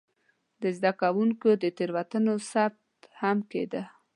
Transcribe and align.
د 0.61 0.63
زده 0.77 0.91
کوونکو 1.01 1.49
د 1.63 1.65
تېروتنو 1.77 2.33
ثبت 2.51 2.99
هم 3.19 3.37
کېده. 3.51 3.83